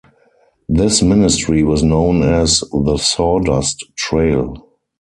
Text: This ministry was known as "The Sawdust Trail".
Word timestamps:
This 0.67 1.03
ministry 1.03 1.61
was 1.61 1.83
known 1.83 2.23
as 2.23 2.63
"The 2.73 2.97
Sawdust 2.97 3.85
Trail". 3.95 4.67